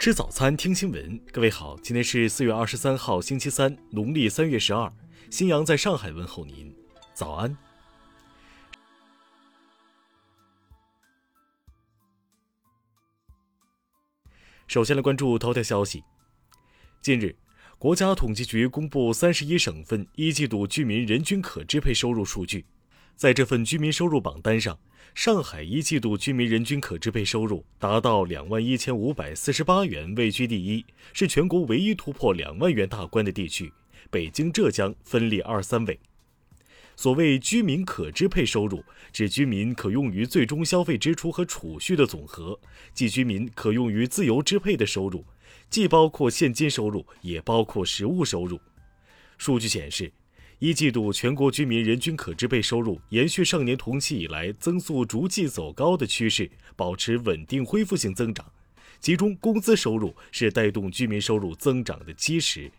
[0.00, 1.20] 吃早餐，听新闻。
[1.30, 4.90] 各位好，今天是四月二十三号，星期三，农历三月十二。
[5.28, 6.74] 新阳在上海问候您，
[7.12, 7.54] 早安。
[14.66, 16.02] 首先来关注头条消息。
[17.02, 17.36] 近日，
[17.78, 22.64] 国家统计局公布三十一省份一季度居民人均可支配收入数据，
[23.20, 24.78] 在这份居民收入榜单上。
[25.14, 33.70] 上海一季度居民人均可支配收入达到两万一千五百四十八元，位居第一，是全国唯一突破两万元大关的地区。
[34.08, 36.00] 北京、浙江分列二三位。
[36.96, 42.58] 所谓居民可支配收入，指居民可用于最终消费支出和储蓄的总和，
[42.94, 45.22] 即居民可用于自由支配的收入，
[45.68, 48.58] 既包括现金收入，也包括实物收入。
[49.36, 50.10] 数据显示。
[50.60, 58.44] 一季度全国居民人均可支配收入延续上年同期以来增速逐季走高的趋势，保持稳定恢复性增长。
[59.00, 62.70] 其中，工资收入是带动居民收入增长的基石。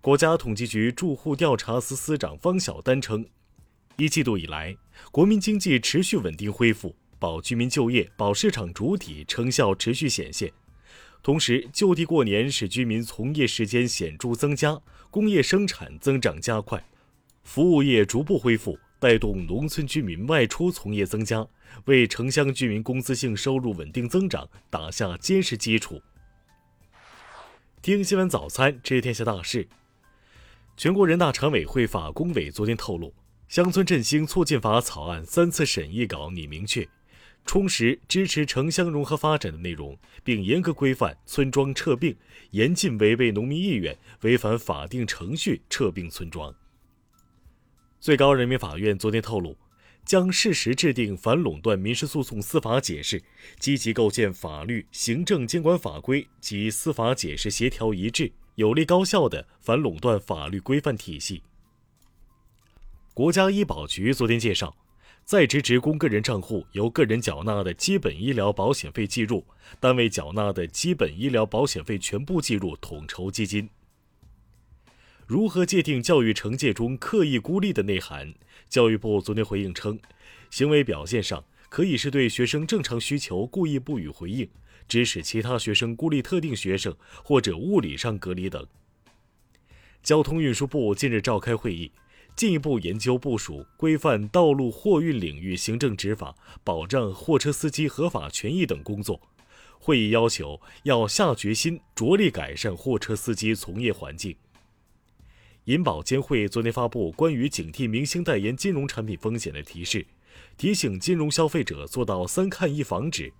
[0.00, 3.26] 国家统计局住户调查司司长方晓丹称，
[3.96, 4.76] 一季度以来，
[5.10, 10.52] 国民经济持续稳定恢复，保居民就业、保市场主体成效持续显现。
[11.22, 16.82] 同时，就地过年使居民从业时间显著增加，工业生产增长加快，
[17.42, 21.46] 服务业逐步恢复，带动农村居民外出从业增加，
[21.84, 26.00] 为城乡居民工资性收入稳定增长打下坚实基础。
[27.82, 29.68] 听新闻早餐知天下大事。
[30.76, 33.08] 全国人大常委会法工委昨天透露，
[33.48, 36.88] 《乡村振兴促进法》草案三次审议稿拟明确。
[37.46, 42.16] 充实支持城乡融合发展的内容，并严格规范村庄撤并，
[42.52, 46.54] 严禁违背农民意愿、违反法定程序撤并村庄。
[47.98, 49.56] 最高人民法院昨天透露，
[50.04, 53.20] 将适时制定反垄断民事诉讼司法解释，
[53.58, 61.42] 积极构建法律、行政监管法规及司法解释协调一致、有力高效的反垄断法律规范体系。
[63.12, 64.79] 国家医保局昨天介绍。
[65.30, 69.44] 在职职工个人账户由个人缴纳的基本医疗保险费计入，
[69.78, 73.70] 单位缴纳的基本医疗保险费全部计入统筹基金。
[75.28, 78.34] 如何界定教育惩戒中刻意孤立的内涵？
[78.68, 80.00] 教育部昨天回应称，
[80.50, 84.50] 行为表现上可以是对学生正常需求故意不予回应，
[84.88, 86.92] 指使其他学生孤立特定学生
[87.22, 88.66] 或者物理上隔离等。
[90.02, 91.92] 交通运输部近日召开会议。
[92.40, 96.34] 进一步研究部署规范道路货运领域行政执法，
[96.64, 99.20] 保障货车司机合法权益等工作。
[99.78, 104.34] 会议要求要下决心着力改善货车司机从业环境。
[105.64, 110.06] 银保监会昨天发布关于警惕明星代言金融产品风险的提示，
[110.56, 113.30] 提醒金融消费者做到三看一防止：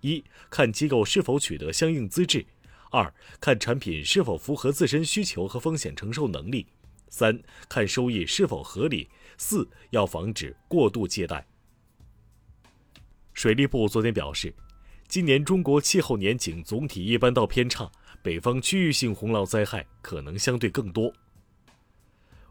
[0.00, 2.46] 一看机构是否取得相应资质；
[2.90, 6.66] 二看产品是否符合自身需求和风险承受能力。
[7.08, 9.08] 三看收益是否合理，
[9.38, 11.46] 四要防止过度借贷。
[13.32, 14.54] 水利部昨天表示，
[15.08, 17.90] 今年中国气候年景总体一般到偏差，
[18.22, 21.12] 北方区域性洪涝灾害可能相对更多。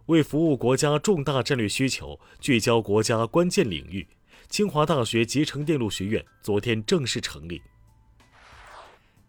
[0.06, 4.08] 为服务国家重大战略需求，聚焦国家关键领域，
[4.48, 7.62] 清华大学集成电路学院昨天正式成立。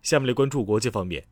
[0.03, 1.27] 下面来关注国际方面，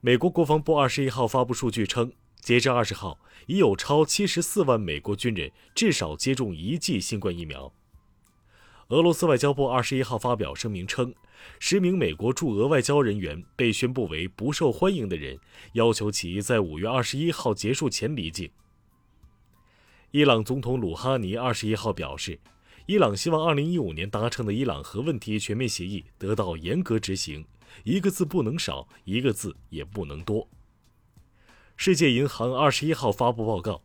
[0.00, 2.12] 美国国防部二十一号发布数据称。
[2.40, 7.72] 截至二十号，已有超七十四万美国军人至少接种一剂新冠疫苗。
[8.88, 11.14] 俄罗斯外交部二十一号发表声明称，
[11.60, 15.38] 十名美国驻俄外交人员被宣布为不受欢迎的人，
[15.74, 18.50] 要求其在五月二十一号结束前离境。
[20.10, 22.40] 伊朗总统鲁哈尼二十一号表示，
[22.86, 27.46] 伊朗希望二零一五年达成的伊朗核问题全面协议得到严格执行，
[27.84, 30.48] 一个字不能少，一个字也不能多。
[31.82, 33.80] 世界银行二十一号发布报告，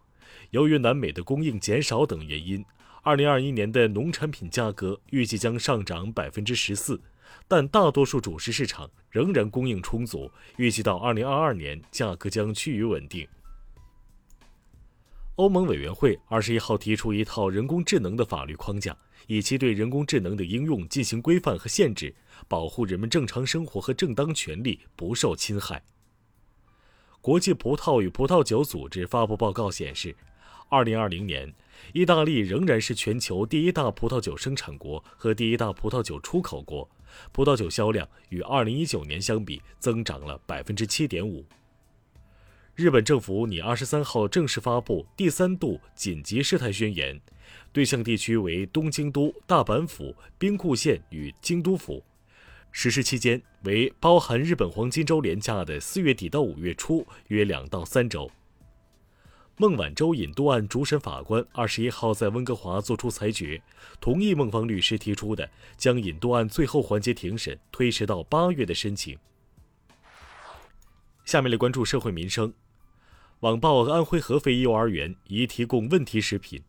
[0.50, 2.62] 由于南美的供应减少等原因，
[3.04, 7.00] 二零二一年的农产品价格预计将上涨百分之十四，
[7.48, 13.26] 但大多数主食市场仍然供应充足，预计到二零二二年价格将趋于稳定。
[15.38, 18.94] 欧盟委员会二十一号提出一套人工智能的法律框架，
[19.28, 22.14] 以其对人工智能的应用进行规范和限制，
[22.50, 25.82] 保护人们正常生活和正当权利不受侵害。
[27.26, 30.16] 国际葡萄与葡萄酒组织发布报告显示
[30.70, 31.52] ，2020年，
[31.92, 36.88] 意大利仍然是全球第一大葡萄酒生产国和第一大葡萄酒出口国，
[37.32, 41.46] 葡萄酒销量与2019年相比增长了7.5%。
[42.76, 47.20] 日本政府拟23号正式发布第三度紧急事态宣言，
[47.74, 52.04] 对象地区为东京都、大阪府、兵库县与京都府。
[52.78, 58.30] 实施期间为包含日本黄金周连假的四月底到五月初，约两到三周。
[59.56, 63.62] 孟晚舟引渡案主审法官二十一号在温哥华作出裁决，
[64.02, 69.18] 同意孟方律师提出的将引渡案最后环节庭审推迟到八月的申请。
[71.24, 72.54] 下面来关注社会民生。
[73.40, 76.62] 网曝安徽合肥幼儿园疑提供问题食品，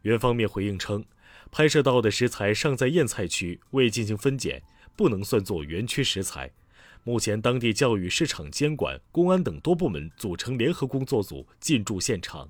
[0.00, 1.04] 园方面回应称，
[1.50, 4.62] 拍摄到的食材尚在验菜区，未进行分拣，
[4.96, 6.50] 不能算作园区食材。
[7.04, 12.48] 目前，当地教育、市场监管、公安等多部门组成联合工作组进驻现场。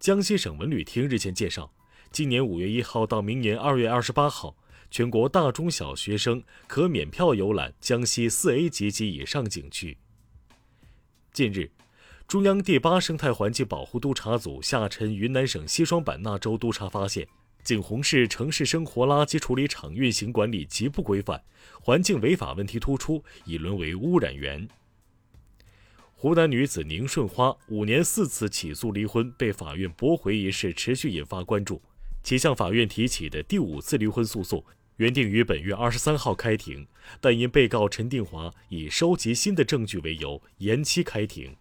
[0.00, 1.72] 江西省文旅厅日前介绍，
[2.10, 4.56] 今年五月一号到明年二月二十八号，
[4.90, 9.96] 全国大中小学生可免票游览江西四 A 级及以上景区。
[11.32, 11.70] 近日，
[12.26, 17.28] 中央第八生态环境保护督察组下沉云南省西双版纳州督察发现。
[17.64, 21.40] 景洪市城市生活垃圾处理厂运行管理极不规范，
[21.80, 24.68] 环境违法问题突出，已沦为污染源。
[26.12, 31.80] 湖南女子宁顺花五年四次起诉离婚被法院驳回一事持续引发关注，
[32.24, 34.64] 其向法院提起的第五次离婚诉讼
[34.96, 36.86] 原定于本月二十三号开庭，
[37.20, 41.54] 但因被告陈定华以收集新的证据为由延期开庭。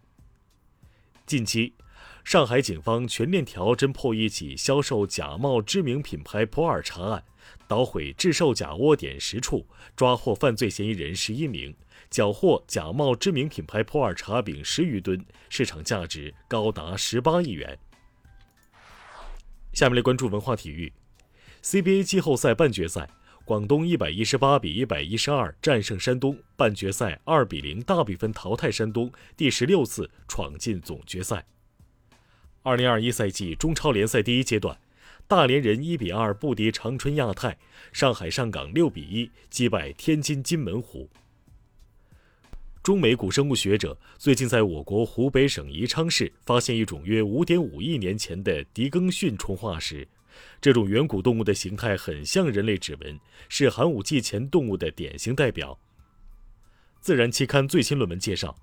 [1.28, 1.76] 近期。
[2.24, 7.24] 上海警方全链条侦破一起销售假冒知名品牌普洱茶案，
[7.68, 9.66] 捣毁制售假窝点十处，
[9.96, 11.76] 抓获犯罪嫌疑人十一名，
[12.10, 17.78] 缴获假冒知名品牌普洱茶饼十余吨，市场价值高达十八亿元。
[19.74, 20.94] 下面来关注文化体育
[21.64, 23.10] ，CBA 季后赛半决赛，
[23.44, 31.44] 广东一百一十八比一百一十二战胜山东，半决赛二比零大比分淘汰山东，第十六次闯进总决赛。
[32.64, 34.78] 二零二一赛季中超联赛第一阶段，
[35.28, 37.58] 大连人一比二不敌长春亚泰，
[37.92, 41.10] 上海上港六比一击败天津津门虎。
[42.84, 50.08] 中美古生物学者最近在我国湖北省宜昌市发现一种约五点五亿年前的狄更逊虫化石，
[50.60, 53.20] 这种远古动物的形态很像人类指纹，
[53.50, 55.80] 是寒武纪前动物的典型代表。
[57.00, 58.56] 自然期刊最新论文介绍。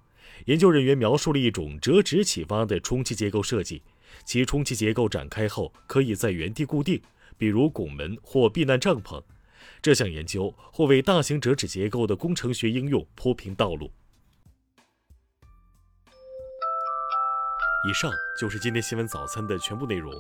[0.47, 3.83] 研究人员描述了一种折纸启发的充气结构设计，
[4.25, 7.01] 其充气结构展开后可以在原地固定，
[7.37, 9.23] 比如拱门或避难帐篷。
[9.83, 13.91] 这项研究或为大型折纸结构的工程学应用铺平道路。
[17.89, 20.13] 以上就是今天新闻早餐的全部内容。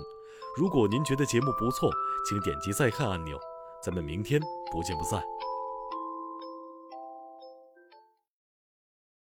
[0.56, 1.90] 如果您觉得节目不错，
[2.28, 3.38] 请点击再看按钮。
[3.84, 4.40] 咱们明天
[4.72, 5.22] 不见不散。